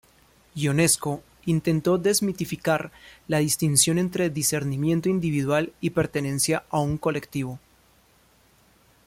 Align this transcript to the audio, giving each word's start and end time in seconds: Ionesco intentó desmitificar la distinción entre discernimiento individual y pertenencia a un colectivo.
Ionesco 0.55 1.21
intentó 1.45 1.99
desmitificar 1.99 2.91
la 3.27 3.37
distinción 3.37 3.99
entre 3.99 4.31
discernimiento 4.31 5.09
individual 5.09 5.73
y 5.79 5.91
pertenencia 5.91 6.63
a 6.71 6.79
un 6.79 6.97
colectivo. 6.97 7.59